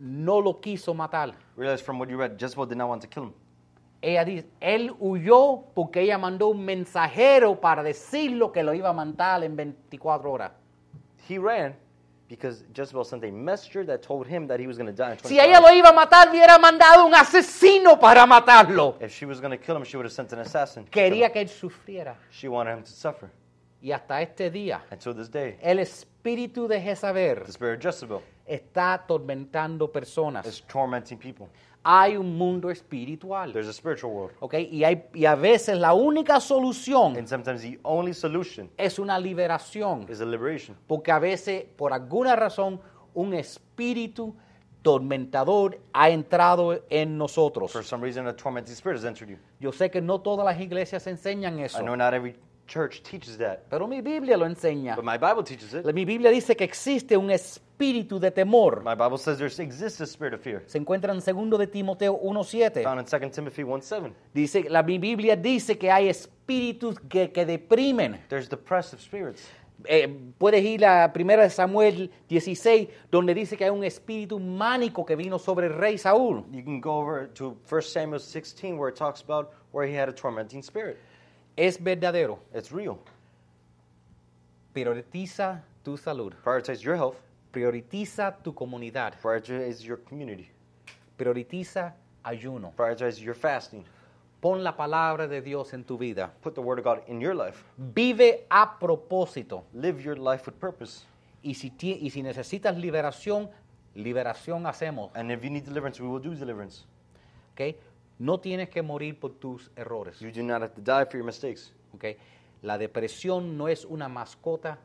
no 0.00 0.40
lo 0.40 0.60
quiso 0.60 0.92
matar. 0.94 1.34
Realize 1.56 1.82
from 1.82 1.98
what 2.00 2.08
you 2.08 2.16
read, 2.16 2.36
Jezebel 2.36 2.66
did 2.66 2.78
not 2.78 2.88
want 2.88 3.02
to 3.02 3.08
kill 3.08 3.24
him. 3.24 3.34
Ella 4.00 4.24
dice, 4.24 4.46
él 4.60 4.94
huyó 5.00 5.64
porque 5.74 6.02
ella 6.02 6.18
mandó 6.18 6.48
un 6.48 6.64
mensajero 6.64 7.60
para 7.60 7.82
decirlo 7.82 8.52
que 8.52 8.62
lo 8.62 8.72
iba 8.72 8.90
a 8.90 8.92
matar 8.92 9.42
en 9.42 9.56
24 9.56 10.30
horas. 10.30 10.52
He 11.28 11.38
ran 11.38 11.74
because 12.28 12.64
Jezebel 12.74 13.04
sent 13.04 13.24
a 13.24 13.32
messenger 13.32 13.84
that 13.86 14.02
told 14.02 14.26
him 14.26 14.46
that 14.46 14.60
he 14.60 14.66
was 14.66 14.76
going 14.76 14.86
to 14.86 14.92
die 14.92 15.12
in 15.12 15.18
24 15.18 15.28
Si 15.28 15.40
ella 15.40 15.60
lo 15.60 15.68
iba 15.74 15.88
a 15.88 15.92
matar, 15.92 16.28
hubiera 16.28 16.58
mandado 16.58 17.06
un 17.06 17.14
asesino 17.14 17.98
para 17.98 18.26
matarlo. 18.26 18.96
If 19.00 19.12
she 19.12 19.26
was 19.26 19.40
going 19.40 19.50
to 19.50 19.58
kill 19.58 19.76
him, 19.76 19.84
she 19.84 19.96
would 19.96 20.06
have 20.06 20.12
sent 20.12 20.32
an 20.32 20.40
assassin. 20.40 20.84
Quería 20.84 21.32
que 21.32 21.40
él 21.40 21.48
sufriera. 21.48 22.16
She 22.30 22.48
wanted 22.48 22.74
him 22.74 22.82
to 22.84 22.90
suffer. 22.90 23.30
Y 23.80 23.92
hasta 23.92 24.20
este 24.20 24.50
día, 24.50 24.82
this 24.90 25.30
day, 25.30 25.56
el 25.62 25.78
espíritu 25.78 26.66
de 26.66 26.80
Jezabel 26.80 27.44
the 27.44 27.52
spirit 27.52 27.76
of 27.78 27.82
Jezebel 27.82 28.20
está 28.44 28.92
atormentando 28.92 29.90
personas. 29.92 30.44
is 30.46 30.62
tormenting 30.62 31.16
people. 31.16 31.48
Hay 31.90 32.18
un 32.18 32.36
mundo 32.36 32.70
espiritual. 32.70 33.50
There's 33.50 33.66
a 33.66 33.72
spiritual 33.72 34.12
world. 34.12 34.36
¿ok? 34.40 34.54
Y, 34.70 34.84
hay, 34.84 35.06
y 35.14 35.24
a 35.24 35.34
veces 35.34 35.78
la 35.78 35.94
única 35.94 36.38
solución 36.38 37.16
And 37.16 37.26
sometimes 37.26 37.62
the 37.62 37.78
only 37.82 38.12
solution 38.12 38.68
es 38.76 38.98
una 38.98 39.18
liberación. 39.18 40.06
is 40.10 40.20
a 40.20 40.26
liberation. 40.26 40.76
Porque 40.86 41.10
a 41.10 41.18
veces, 41.18 41.64
por 41.76 41.94
alguna 41.94 42.36
razón, 42.36 42.78
un 43.14 43.32
espíritu 43.32 44.36
tormentador 44.82 45.80
ha 45.94 46.10
entrado 46.10 46.84
en 46.90 47.16
nosotros. 47.16 47.72
For 47.72 47.82
some 47.82 48.04
reason, 48.04 48.26
a 48.26 48.36
tormenting 48.36 48.74
spirit 48.74 48.98
has 48.98 49.06
entered 49.06 49.30
you. 49.30 49.38
Yo 49.58 49.72
sé 49.72 49.90
que 49.90 50.02
no 50.02 50.20
todas 50.20 50.44
las 50.44 50.60
iglesias 50.60 51.06
enseñan 51.06 51.58
I 51.58 51.62
eso, 51.64 51.78
know 51.80 51.96
not 51.96 52.12
every 52.12 52.36
church 52.68 53.02
teaches 53.02 53.38
that, 53.38 53.68
pero 53.68 53.88
mi 53.88 54.00
Biblia 54.00 54.36
lo 54.36 54.46
enseña. 54.46 54.94
but 54.94 55.04
my 55.04 55.16
Bible 55.16 55.42
teaches 55.42 55.74
it. 55.74 55.84
Mi 55.92 56.04
Biblia 56.04 56.30
dice 56.30 56.54
que 56.54 56.64
existe 56.64 57.16
un 57.16 57.30
espíritu 57.30 58.20
de 58.20 58.30
temor. 58.30 58.84
My 58.84 58.94
Bible 58.94 59.18
says 59.18 59.38
there 59.38 59.48
exists 59.48 60.00
a 60.00 60.06
spirit 60.06 60.34
of 60.34 60.40
fear. 60.40 60.62
Se 60.66 60.78
encuentra 60.78 61.12
en 61.12 61.20
2 61.20 61.58
de 61.58 61.66
Timoteo 61.66 62.20
1.7. 62.20 62.84
Found 62.84 63.00
in 63.00 63.06
2 63.06 63.30
Timothy 63.32 63.64
1 63.64 63.82
7. 63.82 64.14
Dice, 64.32 64.68
la 64.68 64.82
mi 64.82 64.98
Biblia 64.98 65.34
dice 65.34 65.76
que 65.76 65.90
hay 65.90 66.08
espíritus 66.08 67.00
que, 67.08 67.32
que 67.32 67.44
deprimen. 67.44 68.20
There's 68.28 68.48
depressive 68.48 69.00
spirits. 69.00 69.48
Eh, 69.84 70.08
puedes 70.38 70.64
ir 70.64 70.84
a 70.84 71.12
1 71.14 71.50
Samuel 71.50 72.10
16, 72.28 72.88
donde 73.12 73.32
dice 73.32 73.56
que 73.56 73.64
hay 73.64 73.70
un 73.70 73.84
espíritu 73.84 74.40
mánico 74.40 75.06
que 75.06 75.14
vino 75.14 75.38
sobre 75.38 75.68
el 75.68 75.74
rey 75.74 75.96
Saúl. 75.96 76.44
You 76.50 76.64
can 76.64 76.80
go 76.80 76.98
over 76.98 77.28
to 77.34 77.56
1 77.70 77.82
Samuel 77.82 78.18
16 78.20 78.76
where 78.76 78.88
it 78.88 78.96
talks 78.96 79.22
about 79.22 79.52
where 79.72 79.86
he 79.86 79.96
had 79.96 80.08
a 80.08 80.12
tormenting 80.12 80.62
spirit. 80.62 80.98
Es 81.58 81.82
verdadero. 81.82 82.38
It's 82.54 82.70
real. 82.70 82.98
Prioritiza 84.72 85.64
tu 85.82 85.96
salud. 85.96 86.32
Prioritize 86.44 86.82
your 86.82 86.94
health, 86.96 87.16
Prioritiza 87.50 88.36
tu 88.44 88.54
comunidad. 88.54 89.14
prioritize 89.20 89.82
your 89.84 89.98
community, 90.04 90.48
Prioritiza 91.16 91.94
ayuno. 92.22 92.70
prioritize 92.76 93.20
your 93.20 93.34
fasting. 93.34 93.84
Pon 94.40 94.62
la 94.62 94.76
palabra 94.76 95.26
de 95.26 95.40
Dios 95.42 95.72
en 95.74 95.82
tu 95.82 95.98
vida. 95.98 96.30
Put 96.42 96.54
the 96.54 96.60
word 96.60 96.78
of 96.78 96.84
God 96.84 97.00
in 97.08 97.20
your 97.20 97.34
life. 97.34 97.64
Vive 97.76 98.46
a 98.50 98.78
propósito. 98.78 99.64
Live 99.74 100.00
your 100.00 100.16
life 100.16 100.46
with 100.46 100.60
purpose. 100.60 101.06
Y 101.42 101.54
si, 101.54 101.72
y 101.80 102.08
si 102.10 102.22
necesitas 102.22 102.76
liberación, 102.76 103.50
liberación 103.96 104.64
hacemos. 104.66 105.10
And 105.16 105.32
if 105.32 105.42
you 105.42 105.50
need 105.50 105.64
deliverance, 105.64 106.00
we 106.00 106.06
will 106.08 106.20
do 106.22 106.36
deliverance. 106.36 106.84
¿ok? 107.54 107.74
No 108.18 108.40
tienes 108.40 108.68
que 108.68 108.82
morir 108.82 109.18
por 109.18 109.32
tus 109.34 109.70
errores. 109.76 110.18
You 110.20 110.30
do 110.30 110.42
not 110.42 110.62
have 110.62 110.74
to 110.74 110.80
die 110.80 111.04
for 111.04 111.18
your 111.18 111.24
mistakes. 111.24 111.72
¿ok? 111.94 112.04
La 112.62 112.76
depresión 112.76 113.56
no 113.56 113.68
es 113.68 113.84
una 113.84 114.08
mascota 114.08 114.78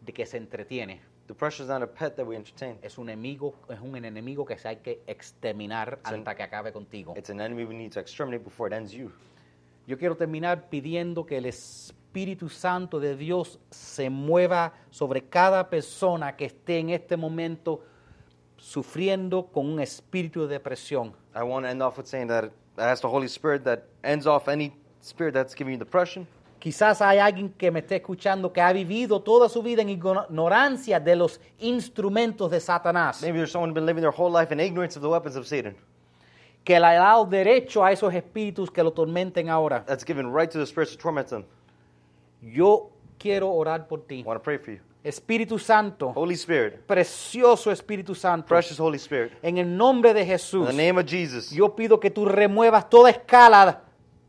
de 0.00 0.12
que 0.12 0.26
se 0.26 0.36
entretiene. 0.36 1.00
Depression 1.28 1.64
is 1.64 1.70
not 1.70 1.82
a 1.82 1.86
pet 1.86 2.16
that 2.16 2.26
we 2.26 2.36
entertain. 2.36 2.76
Es 2.82 2.98
un 2.98 3.08
enemigo, 3.08 3.54
es 3.68 3.80
un 3.80 3.94
enemigo 3.94 4.44
que 4.44 4.58
se 4.58 4.68
hay 4.68 4.76
que 4.76 5.02
exterminar 5.06 6.00
hasta 6.02 6.34
que 6.34 6.42
acabe 6.42 6.72
contigo. 6.72 7.14
It's 7.16 7.30
an 7.30 7.40
enemy 7.40 7.64
we 7.64 7.74
need 7.74 7.92
to 7.92 8.00
exterminate 8.00 8.44
before 8.44 8.68
it 8.68 8.76
ends 8.76 8.92
you. 8.92 9.12
Yo 9.86 9.96
quiero 9.96 10.16
terminar 10.16 10.68
pidiendo 10.68 11.24
que 11.24 11.38
el 11.38 11.46
Espíritu 11.46 12.48
Santo 12.48 12.98
de 13.00 13.16
Dios 13.16 13.60
se 13.70 14.10
mueva 14.10 14.74
sobre 14.90 15.22
cada 15.22 15.70
persona 15.70 16.36
que 16.36 16.46
esté 16.46 16.78
en 16.78 16.90
este 16.90 17.16
momento 17.16 17.82
sufriendo 18.56 19.46
con 19.46 19.66
un 19.66 19.80
espíritu 19.80 20.42
de 20.42 20.48
depresión. 20.48 21.14
I 21.34 21.42
want 21.42 21.64
to 21.64 21.70
end 21.70 21.82
off 21.82 21.98
with 21.98 22.06
saying 22.06 22.28
that 22.28 22.52
I 22.78 22.82
ask 22.82 23.02
the 23.02 23.08
Holy 23.08 23.28
Spirit 23.28 23.64
that 23.64 23.84
ends 24.02 24.26
off 24.26 24.48
any 24.48 24.72
spirit 25.00 25.34
that's 25.34 25.54
giving 25.54 25.74
you 25.74 25.78
depression. 25.78 26.26
Quizás 26.58 27.00
hay 27.00 27.18
alguien 27.18 27.52
que 27.58 27.70
me 27.72 27.80
esté 27.80 27.96
escuchando 27.96 28.52
que 28.52 28.60
ha 28.60 28.72
vivido 28.72 29.20
toda 29.20 29.48
su 29.48 29.62
vida 29.62 29.82
en 29.82 29.88
ignorancia 29.88 31.00
de 31.00 31.16
los 31.16 31.40
instrumentos 31.58 32.50
de 32.52 32.60
Satanás, 32.60 33.20
Maybe 33.20 33.38
there's 33.38 33.50
someone 33.50 33.70
who's 33.70 33.74
been 33.74 33.84
living 33.84 34.00
their 34.00 34.12
whole 34.12 34.30
life 34.30 34.52
in 34.52 34.60
ignorance 34.60 34.96
of 34.96 35.02
the 35.02 35.08
weapons 35.08 35.34
of 35.34 35.44
Satan. 35.46 35.74
que 36.64 36.78
le 36.78 36.86
ha 36.86 36.94
dado 36.94 37.26
derecho 37.26 37.84
a 37.84 37.90
esos 37.90 38.14
espíritus 38.14 38.70
que 38.70 38.82
lo 38.82 38.92
tormenten 38.92 39.48
ahora. 39.48 39.84
That's 39.84 40.04
given 40.04 40.32
right 40.32 40.48
to 40.52 40.58
the 40.58 40.66
spirits 40.66 40.92
to 40.92 40.98
torment 40.98 41.28
them. 41.28 41.44
Yo 42.40 42.90
quiero 43.18 43.50
orar 43.52 43.88
por 43.88 44.06
ti. 44.06 44.20
I 44.20 44.22
want 44.22 44.38
to 44.38 44.44
pray 44.44 44.58
for 44.58 44.70
you. 44.70 44.80
Espíritu 45.04 45.58
Santo, 45.58 46.12
Holy 46.14 46.34
Spirit, 46.34 46.80
precioso 46.86 47.70
Espíritu 47.70 48.14
Santo, 48.14 48.46
precious 48.46 48.78
Holy 48.78 48.98
Spirit, 48.98 49.32
en 49.42 49.58
el 49.58 49.76
nombre 49.76 50.14
de 50.14 50.22
in 50.22 50.28
Jesús, 50.28 50.68
the 50.68 50.72
name 50.72 51.00
of 51.00 51.06
Jesus, 51.06 51.50
yo 51.50 51.74
pido 51.74 51.98
que 51.98 52.10
tú 52.10 52.24
remuevas 52.24 52.88
toda 52.88 53.10
escala, 53.10 53.82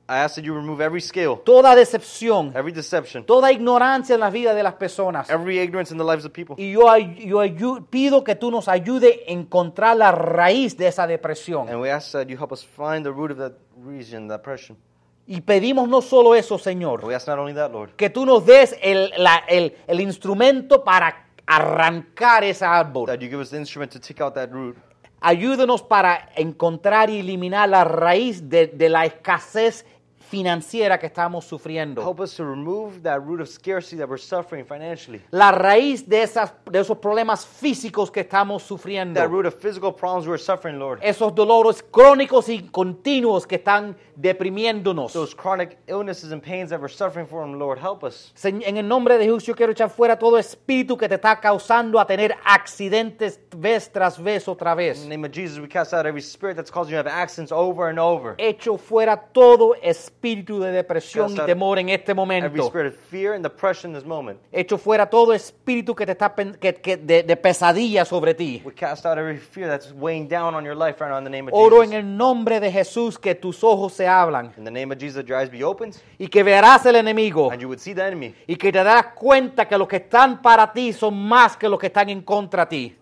I 0.10 0.18
ask 0.18 0.36
that 0.36 0.44
you 0.44 0.54
remove 0.54 0.82
every 0.82 1.00
scale, 1.00 1.38
toda 1.46 1.76
decepción, 1.76 2.52
every 2.56 2.74
deception, 2.74 3.24
toda 3.24 3.52
ignorancia 3.54 4.16
en 4.16 4.20
la 4.20 4.30
vida 4.30 4.54
de 4.54 4.62
las 4.62 4.74
personas. 4.74 5.30
every 5.30 5.60
ignorance 5.60 5.92
in 5.94 5.98
the 5.98 6.04
lives 6.04 6.26
of 6.26 6.34
people. 6.34 6.56
Y 6.58 6.74
yo, 6.74 7.88
pido 7.90 8.24
que 8.24 8.36
tú 8.36 8.52
nos 8.52 8.68
ayude 8.68 9.24
a 9.28 9.32
encontrar 9.32 9.96
la 9.96 10.12
raíz 10.12 10.76
de 10.76 10.88
esa 10.88 11.08
depresión. 11.08 11.70
And 11.70 11.80
we 11.80 11.90
ask 11.90 12.12
that 12.12 12.28
you 12.28 12.38
help 12.38 12.52
us 12.52 12.66
find 12.66 13.06
the 13.06 13.12
root 13.12 13.32
of 13.32 13.38
that 13.38 13.54
region, 13.78 14.28
that 14.28 14.40
depression. 14.40 14.78
Y 15.26 15.42
pedimos 15.42 15.88
no 15.88 16.02
solo 16.02 16.36
eso, 16.36 16.58
Señor, 16.58 17.06
we 17.06 17.16
ask 17.16 17.28
not 17.28 17.40
only 17.40 17.54
that, 17.54 17.72
Lord, 17.72 17.92
que 17.96 18.10
tú 18.10 18.26
nos 18.26 18.46
des 18.46 18.78
el, 18.82 19.12
la- 19.18 19.44
el- 19.48 19.74
el 19.88 20.02
instrumento 20.02 20.84
para 20.84 21.28
arrancar 21.46 22.44
ese 22.44 22.66
árbol. 22.66 23.06
that 23.08 23.20
you 23.20 23.30
give 23.30 23.40
us 23.42 23.50
the 23.50 23.58
instrument 23.58 23.92
to 23.92 24.00
take 24.00 24.22
out 24.22 24.34
that 24.34 24.50
root. 24.52 24.76
Ayúdenos 25.22 25.82
para 25.82 26.30
encontrar 26.36 27.10
y 27.10 27.20
eliminar 27.20 27.70
la 27.70 27.86
raíz 27.86 28.50
de, 28.50 28.68
de 28.68 28.90
la 28.90 29.06
escasez 29.06 29.86
financiera 30.34 30.98
que 30.98 31.06
estamos 31.06 31.46
sufriendo. 31.46 32.02
Help 32.02 32.20
us 32.22 32.36
to 32.36 32.44
remove 32.44 33.02
that 33.04 33.20
root 33.20 33.40
of 33.40 33.48
scarcity 33.48 33.98
that 33.98 34.10
we're 34.10 34.18
suffering 34.18 34.66
financially. 34.66 35.22
La 35.30 35.52
raíz 35.52 36.10
de, 36.10 36.24
esas, 36.24 36.52
de 36.72 36.80
esos 36.80 36.98
problemas 36.98 37.46
físicos 37.46 38.10
que 38.10 38.22
estamos 38.22 38.64
sufriendo. 38.64 39.20
That 39.20 39.30
root 39.30 39.46
of 39.46 39.54
physical 39.54 39.94
problems 39.94 40.28
we're 40.28 40.40
suffering, 40.40 40.80
Lord. 40.80 41.00
Esos 41.04 41.36
dolores 41.36 41.84
crónicos 41.84 42.50
y 42.50 42.64
continuos 42.72 43.46
que 43.46 43.58
están 43.58 43.96
deprimiéndonos. 44.16 45.14
Those 45.14 45.36
chronic 45.36 45.78
illnesses 45.86 46.32
and 46.32 46.42
pains 46.42 46.72
that 46.72 46.80
we're 46.82 46.90
suffering 46.92 47.28
from, 47.28 47.60
Lord, 47.60 47.78
help 47.80 48.04
us. 48.04 48.34
Señ- 48.36 48.64
En 48.66 48.78
el 48.78 48.88
nombre 48.88 49.20
de 49.20 49.26
Jesús 49.26 49.44
yo 49.46 49.54
quiero 49.54 49.72
echar 49.72 49.92
fuera 49.92 50.18
todo 50.18 50.40
espíritu 50.40 50.98
que 50.98 51.08
te 51.08 51.16
está 51.16 51.40
causando 51.40 52.00
a 52.00 52.08
tener 52.08 52.36
accidentes 52.44 53.40
vez 53.56 53.88
tras 53.92 54.18
vez 54.18 54.48
otra 54.48 54.72
In 54.72 54.78
vez. 54.78 55.02
the 55.04 55.10
name 55.10 55.26
of 55.28 55.32
Jesus, 55.32 55.60
we 55.60 55.68
cast 55.68 55.94
out 55.94 56.08
every 56.08 56.22
spirit 56.22 56.56
that's 56.56 56.72
causing 56.72 56.96
you 56.96 57.04
to 57.04 57.08
have 57.08 57.22
accidents 57.24 57.52
over 57.52 57.88
and 57.90 58.00
over. 58.00 58.34
Echo 58.40 58.78
fuera 58.78 59.16
todo 59.16 59.76
espíritu 59.82 60.23
de 60.24 60.72
depresión 60.72 61.34
y 61.34 61.40
temor 61.46 61.80
en 61.80 61.90
este 61.90 62.14
momento. 62.14 62.68
spirit 62.68 62.94
of 62.94 63.00
fear 63.10 63.34
and 63.34 63.44
depression 63.44 63.92
in 63.92 63.98
this 63.98 64.06
moment. 64.06 64.40
Echo 64.54 64.78
fuera 64.78 65.10
todo 65.10 65.34
espíritu 65.34 65.94
que 65.94 66.06
te 66.06 66.14
está 66.14 66.34
que, 66.34 66.76
que- 66.76 66.96
de, 66.98 67.24
de 67.24 67.36
pesadilla 67.36 68.06
sobre 68.06 68.34
ti. 68.34 68.62
We 68.64 68.74
cast 68.74 69.06
out 69.06 69.18
every 69.18 69.38
fear 69.38 69.68
that's 69.68 69.92
weighing 69.92 70.30
down 70.30 70.56
on 70.56 70.64
your 70.64 70.76
life 70.78 71.02
right 71.02 71.10
now 71.10 71.18
in 71.18 71.26
the 71.26 71.30
name 71.30 71.50
of 71.50 71.54
Oro 71.54 71.84
en 71.84 71.90
Jesus. 71.92 72.06
el 72.06 72.18
nombre 72.18 72.62
de 72.62 72.72
Jesús 72.72 73.20
que 73.20 73.36
tus 73.36 73.64
ojos 73.64 73.92
se 73.94 74.08
hablan 74.08 74.54
In 74.58 74.64
the 74.64 74.72
name 74.72 74.94
of 74.94 74.98
Jesus, 75.00 75.16
that 75.16 75.26
your 75.28 75.38
eyes 75.38 75.52
be 75.52 75.64
opened 75.64 75.96
y 76.18 76.28
que 76.28 76.42
verás 76.42 76.86
el 76.86 76.96
enemigo 76.96 77.52
and 77.52 77.62
you 77.62 77.68
would 77.68 77.80
see 77.80 77.94
the 77.94 78.06
enemy. 78.06 78.34
y 78.48 78.56
que 78.56 78.72
te 78.72 78.82
darás 78.82 79.08
cuenta 79.16 79.68
que 79.68 79.78
los 79.78 79.88
que 79.90 79.98
están 79.98 80.42
para 80.42 80.72
ti 80.72 80.94
son 80.94 81.16
más 81.16 81.58
que 81.58 81.68
los 81.68 81.78
que 81.78 81.88
están 81.88 82.08
en 82.10 82.22
contra 82.22 82.66
de 82.66 82.70
ti. 82.70 82.96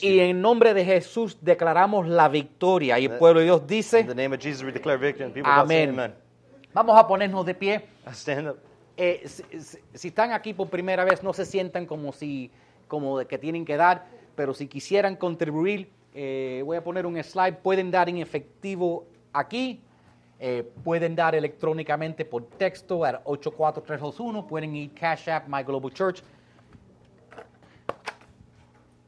Y 0.00 0.18
en 0.20 0.40
nombre 0.40 0.74
de 0.74 0.84
Jesús 0.84 1.36
declaramos 1.40 2.08
la 2.08 2.28
victoria. 2.28 2.98
Y 2.98 3.06
el 3.06 3.12
pueblo 3.12 3.40
de 3.40 3.46
Dios 3.46 3.66
dice, 3.66 4.06
Jesus, 4.60 4.64
we 4.66 4.72
declare 4.72 4.98
victory. 4.98 5.24
And 5.26 5.34
people 5.34 5.50
say 5.50 5.60
Amén. 5.84 5.90
amen. 5.90 6.14
vamos 6.72 6.98
a 6.98 7.06
ponernos 7.06 7.44
de 7.44 7.54
pie. 7.54 7.76
I 8.06 8.10
stand 8.12 8.48
up. 8.48 8.58
Eh, 8.96 9.22
si, 9.26 9.42
si- 9.60 9.78
si 9.94 10.08
están 10.08 10.32
aquí 10.32 10.52
por 10.54 10.68
primera 10.68 11.04
vez, 11.04 11.22
no 11.22 11.32
se 11.32 11.44
sientan 11.44 11.86
como 11.86 12.12
si 12.12 12.50
como 12.88 13.18
de 13.18 13.26
que 13.26 13.38
tienen 13.38 13.64
que 13.64 13.76
dar, 13.76 14.06
pero 14.34 14.52
si 14.52 14.66
quisieran 14.66 15.14
contribuir, 15.16 15.90
eh, 16.12 16.60
voy 16.64 16.76
a 16.76 16.82
poner 16.82 17.06
un 17.06 17.22
slide, 17.22 17.54
pueden 17.62 17.90
dar 17.90 18.08
en 18.08 18.18
efectivo 18.18 19.06
aquí, 19.32 19.80
eh, 20.40 20.68
pueden 20.82 21.14
dar 21.14 21.34
electrónicamente 21.36 22.24
por 22.24 22.44
texto 22.46 23.04
al 23.04 23.20
84321, 23.24 24.44
pueden 24.46 24.74
ir 24.74 24.92
Cash 24.92 25.28
App, 25.30 25.46
My 25.46 25.62
Global 25.62 25.92
Church. 25.94 26.20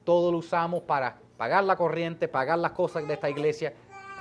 Todo 0.04 0.30
lo 0.30 0.38
usamos 0.38 0.82
para 0.82 1.16
pagar 1.36 1.64
la 1.64 1.74
corriente, 1.76 2.28
pagar 2.28 2.58
las 2.58 2.72
cosas 2.72 3.06
de 3.06 3.14
esta 3.14 3.28
iglesia 3.30 3.72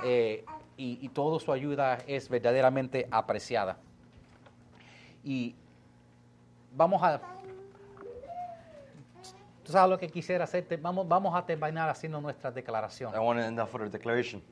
eh, 0.04 0.44
y, 0.76 0.98
y 1.00 1.08
toda 1.08 1.38
su 1.40 1.52
ayuda 1.52 1.98
es 2.06 2.28
verdaderamente 2.28 3.06
apreciada. 3.10 3.76
Y 5.24 5.54
vamos 6.74 7.02
a... 7.02 7.20
¿Tú 9.62 9.70
sabes 9.70 9.90
lo 9.90 9.98
que 9.98 10.08
quisiera 10.08 10.44
hacerte? 10.44 10.76
Vamos, 10.76 11.06
vamos 11.06 11.34
a 11.34 11.46
terminar 11.46 11.88
haciendo 11.88 12.20
nuestra 12.20 12.50
declaración. 12.50 13.14
I 13.14 13.18
want 13.18 13.38
to 13.38 13.46
end 13.46 13.60
off 13.60 13.72
with 13.74 13.82
a 13.82 13.88
declaration. 13.88 14.42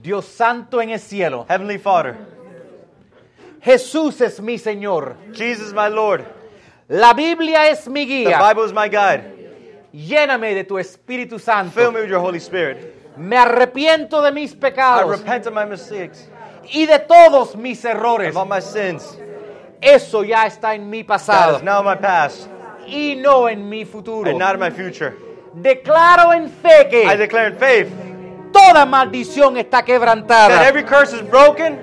Dios 0.00 0.26
santo 0.26 0.80
en 0.80 0.90
el 0.90 1.00
cielo, 1.00 1.46
Heavenly 1.48 1.78
Father, 1.78 2.16
Jesús 3.62 4.20
es 4.20 4.40
mi 4.40 4.58
Señor. 4.58 5.16
Jesus, 5.32 5.72
my 5.72 5.88
Lord, 5.88 6.24
La 6.88 7.14
Biblia 7.14 7.68
es 7.68 7.88
mi 7.88 8.06
the 8.06 8.30
guía. 8.30 8.38
Bible 8.38 8.64
is 8.64 8.72
my 8.72 8.88
guide. 8.88 9.32
Lléname 9.92 10.54
de 10.54 10.62
tu 10.64 10.78
Espíritu 10.78 11.40
Santo. 11.40 11.72
Fill 11.72 11.90
me 11.90 12.00
with 12.00 12.10
your 12.10 12.20
Holy 12.20 12.38
Spirit. 12.38 12.95
Me 13.16 13.36
arrepiento 13.36 14.22
de 14.22 14.30
mis 14.32 14.52
I 14.52 14.56
pecados 14.56 15.08
repent 15.18 15.46
of 15.46 15.54
my 15.54 15.64
mistakes, 15.64 16.28
y 16.72 16.86
de 16.86 16.98
todos 16.98 17.56
mis 17.56 17.84
errores. 17.84 18.30
of 18.30 18.36
all 18.36 18.46
my 18.46 18.60
sins. 18.60 19.16
Eso 19.80 20.22
ya 20.24 20.46
está 20.46 20.74
en 20.74 20.88
mi 20.88 21.02
That 21.02 21.06
pasado 21.08 21.56
is 21.58 21.62
now 21.62 21.82
my 21.82 21.96
past 21.96 22.48
y 22.86 23.14
no 23.16 23.48
en 23.48 23.68
mi 23.68 23.84
futuro. 23.84 24.28
and 24.30 24.38
not 24.38 24.54
in 24.54 24.60
my 24.60 24.70
future. 24.70 25.14
Declaro 25.54 26.32
en 26.34 26.48
fe 26.50 26.80
I 26.82 26.88
que 26.90 27.16
declare 27.16 27.48
in 27.48 27.56
faith 27.56 27.88
toda 28.52 28.84
maldición 28.86 29.56
está 29.56 29.78
that 29.78 29.84
quebrantada, 29.86 30.66
every 30.66 30.82
curse 30.82 31.12
is 31.14 31.22
broken, 31.22 31.78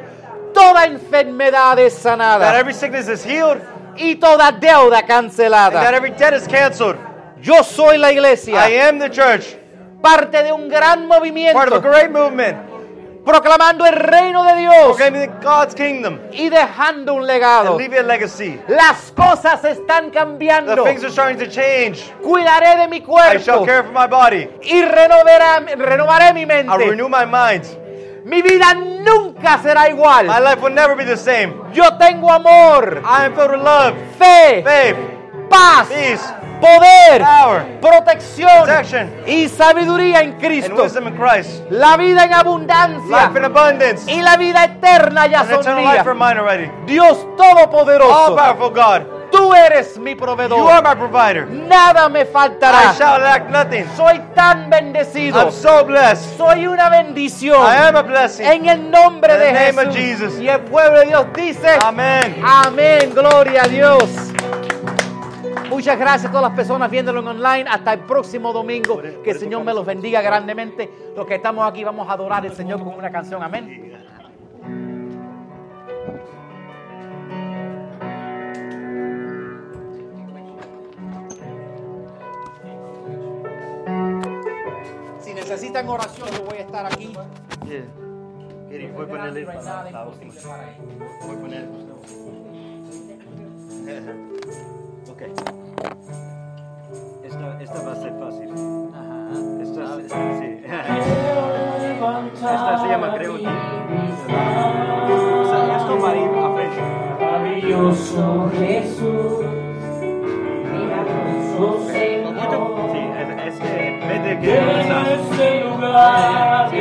toda 0.54 0.86
enfermedad 0.86 1.78
es 1.80 1.94
that 1.96 2.02
sanada 2.18 2.58
every 2.60 2.74
sickness 2.74 3.08
is 3.08 3.24
healed, 3.24 3.60
y 3.96 4.16
toda 4.16 4.52
deuda 4.52 4.98
that 5.02 5.08
cancelada. 5.08 5.82
every 5.94 6.12
debt 6.12 6.34
is 6.34 6.48
canceled. 6.48 6.98
Yo 7.42 7.62
soy 7.63 7.98
la 7.98 8.08
I 8.10 8.13
iglesia, 8.13 8.63
am 8.88 9.00
the 9.00 9.10
church, 9.10 9.56
parte 10.04 10.44
de 10.44 10.52
un 10.52 10.68
gran 10.68 11.08
part 11.08 11.12
of 11.12 11.12
a 11.12 11.20
movimiento, 11.20 11.82
great 11.82 12.12
movement, 12.12 12.58
proclamando 13.26 13.86
el 13.86 13.94
reino 13.94 14.44
de 14.44 14.56
Dios 14.58 14.98
God's 15.42 15.74
kingdom 15.74 16.20
y 16.34 16.50
dejando 16.50 17.14
un 17.14 17.26
legado. 17.26 17.78
Las 18.68 19.14
cosas 19.16 19.64
están 19.64 20.12
The 20.12 20.20
cambiando. 20.20 20.84
things 20.84 21.04
are 21.06 21.12
starting 21.12 21.38
to 21.38 21.48
change. 21.50 22.04
Cuidaré 22.22 22.76
de 22.82 22.88
mi 22.90 22.98
I 22.98 23.00
shall 23.40 23.60
cuerpo 23.60 23.66
care 23.66 23.84
for 23.84 23.94
my 23.94 24.08
body. 24.08 24.50
y 24.62 24.82
renovará- 24.84 25.64
renovaré 25.78 26.34
mi 26.34 26.42
I'll 26.42 26.48
mente. 26.48 26.78
renew 26.90 27.08
my 27.08 27.26
mind. 27.26 27.64
Mi 28.26 28.42
vida 28.42 28.74
nunca 28.74 29.58
será 29.64 29.90
igual. 29.90 30.26
My 30.28 30.40
life 30.40 30.62
will 30.62 30.74
never 30.74 30.96
be 30.98 31.06
the 31.06 31.16
same. 31.18 31.54
Yo 31.74 31.98
tengo 31.98 32.30
amor, 32.30 33.02
I 33.06 33.26
am 33.28 33.36
filled 33.36 33.52
with 33.52 33.62
love, 33.62 33.96
fe, 34.20 34.62
faith, 34.64 34.96
paz, 35.50 35.88
peace, 35.88 36.22
poder, 36.63 37.22
power, 37.22 37.79
protección 37.82 38.63
protection, 38.63 39.12
y 39.27 39.50
sabiduría 39.50 40.22
en 40.22 40.34
Cristo. 40.34 40.86
La 41.70 41.98
vida 41.98 42.24
en 42.24 42.29
Life 42.29 42.34
in 42.34 42.34
abundancia 42.34 43.32
abundance. 43.46 44.12
y 44.12 44.22
la 44.22 44.38
vida 44.38 44.63
eterna 44.63 45.27
ya 45.27 45.43
son 45.46 45.75
mías. 45.75 46.05
Dios 46.86 47.27
Todopoderoso, 47.38 48.36
God, 48.74 49.01
tú 49.32 49.53
eres 49.53 49.98
mi 49.98 50.12
you 50.12 50.24
are 50.24 50.36
proveedor. 50.38 50.84
my 50.84 50.96
provider. 50.96 51.48
Nada 51.48 52.08
me 52.08 52.22
I 52.22 52.25
faltará. 52.25 52.93
shall 52.98 53.20
lack 53.20 53.50
nothing. 53.50 53.86
Soy 53.98 54.20
tan 54.36 54.70
bendecido. 54.70 55.39
I'm 55.39 55.51
so 55.51 55.84
blessed. 55.84 56.38
Soy 56.38 56.67
una 56.67 56.89
bendición. 56.89 57.60
I 57.62 57.88
am 57.88 57.96
a 57.96 58.03
blessing. 58.03 58.46
En 58.46 58.67
el 58.67 58.91
nombre 58.91 59.34
In 59.34 59.39
de 59.39 59.46
the 59.48 59.53
name 59.53 59.79
of 59.88 59.93
Jesús. 59.93 60.20
Jesus. 60.29 60.39
Y 60.39 60.48
el 60.48 60.62
pueblo 60.62 61.00
de 61.00 61.05
Dios 61.08 61.25
dice, 61.36 61.77
Amen. 61.84 62.41
amén, 62.46 63.12
gloria 63.13 63.63
a 63.63 63.67
Dios. 63.67 64.03
Muchas 65.74 65.98
gracias 65.98 66.25
a 66.25 66.30
todas 66.30 66.50
las 66.50 66.56
personas 66.56 66.92
viéndolo 66.92 67.22
en 67.22 67.30
online. 67.30 67.65
Hasta 67.68 67.94
el 67.94 68.01
próximo 68.01 68.53
domingo. 68.53 69.01
Que 69.24 69.32
el 69.32 69.39
Señor 69.39 69.63
me 69.63 69.74
los 69.74 69.84
bendiga 69.84 70.22
grandemente. 70.22 70.88
Los 71.15 71.25
que 71.25 71.34
estamos 71.36 71.68
aquí 71.68 71.84
vamos 71.84 72.08
a 72.08 72.13
adorar 72.13 72.46
al 72.46 72.56
Señor 72.56 72.84
con 72.84 72.94
una 72.94 73.12
canción. 73.12 73.42
Amén. 73.42 73.92
Si 85.20 85.34
necesitan 85.34 85.89
oración, 85.89 86.30
yo 86.38 86.46
voy 86.46 86.58
a 86.60 86.62
estar 86.62 86.86
aquí. 86.86 87.13
Yeah. 87.65 87.86
Voy 88.94 89.06
a 89.06 89.08
ponerle 89.08 89.46
para, 89.46 89.62
para, 89.62 89.84
para, 89.92 90.06
precioso 108.13 108.51
Jesús. 108.60 109.46
Miraculoso 110.72 111.88
Señor. 111.91 112.34
Eh, 114.43 114.60
en 114.91 115.08
este 115.20 115.48
lugar. 115.63 116.72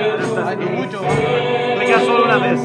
Mucho. 0.76 1.00
Venga 1.78 2.00
solo 2.00 2.24
una 2.24 2.38
vez. 2.38 2.60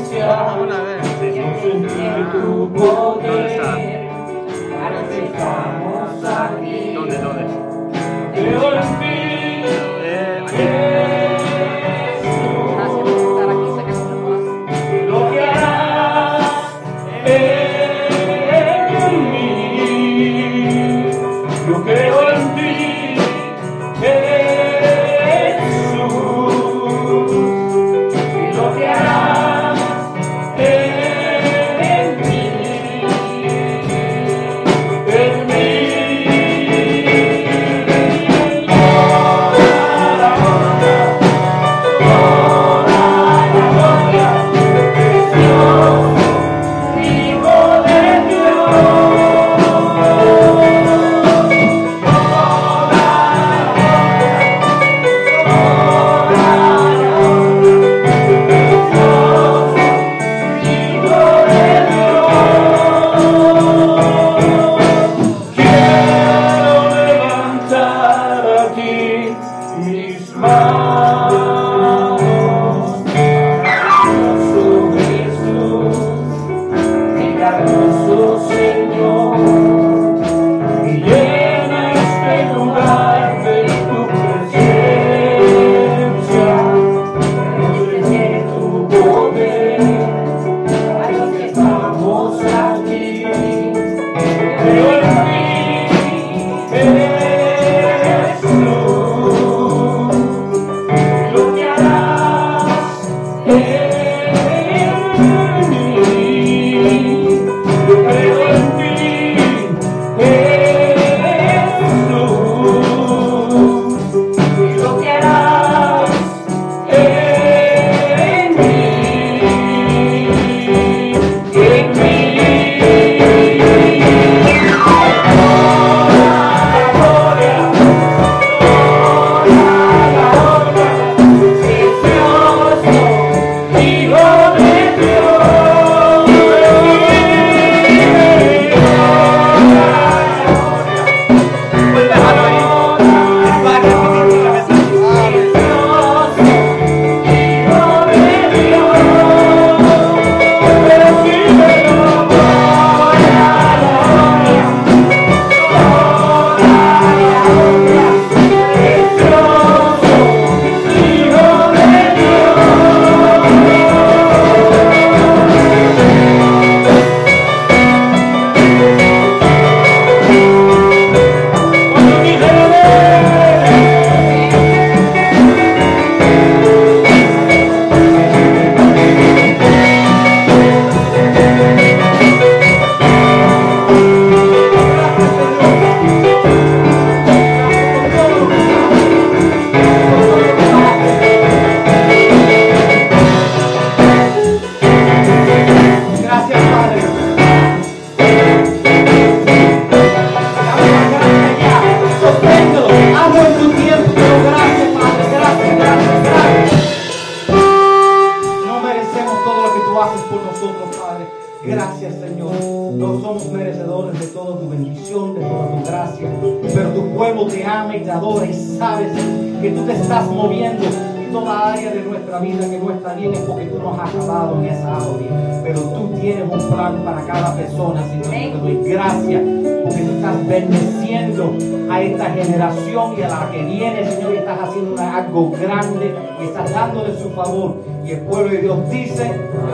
bendiciendo 230.47 231.55
a 231.89 232.01
esta 232.01 232.29
generación 232.31 233.15
y 233.17 233.21
a 233.21 233.29
la 233.29 233.51
que 233.51 233.63
viene, 233.63 234.09
Señor, 234.09 234.33
y 234.33 234.37
estás 234.37 234.59
haciendo 234.61 235.01
algo 235.01 235.51
grande 235.51 236.15
y 236.41 236.45
estás 236.45 236.71
dándole 236.71 237.17
su 237.17 237.29
favor. 237.31 237.77
Y 238.05 238.11
el 238.11 238.21
pueblo 238.21 238.49
de 238.51 238.61
Dios 238.61 238.89
dice, 238.89 239.31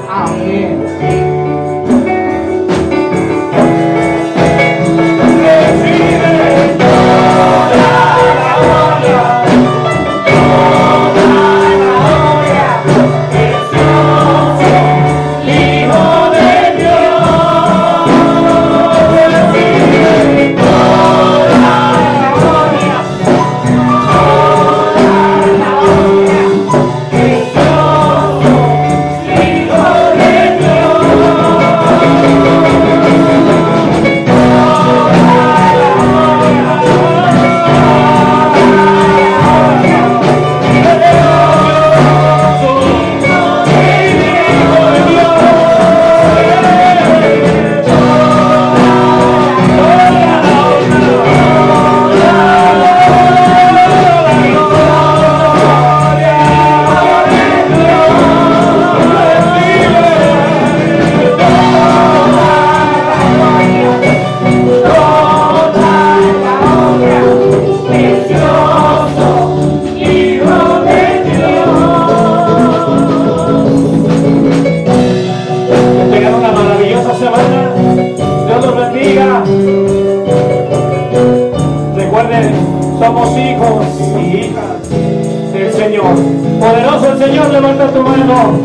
amén. 0.09 0.83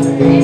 glory. 0.01 0.38